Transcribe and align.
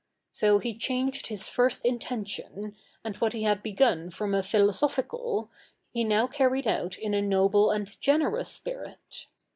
So 0.31 0.57
he 0.57 0.75
changed 0.75 1.27
his 1.27 1.47
first 1.47 1.85
intention, 1.85 2.75
and 3.03 3.15
what 3.17 3.33
he 3.33 3.43
had 3.43 3.61
begun 3.61 4.09
from 4.09 4.33
a 4.33 4.41
philosophical, 4.41 5.51
he 5.91 6.03
now 6.03 6.25
carried 6.25 6.65
out 6.65 6.97
in 6.97 7.13
a 7.13 7.21
noble 7.21 7.69
and 7.69 8.01
generous 8.01 8.49
spirit. 8.49 9.27